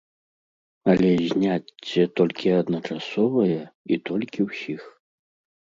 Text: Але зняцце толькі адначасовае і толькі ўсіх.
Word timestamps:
Але 0.93 1.11
зняцце 1.33 2.01
толькі 2.21 2.53
адначасовае 2.61 3.61
і 3.63 3.95
толькі 4.11 4.39
ўсіх. 4.51 4.81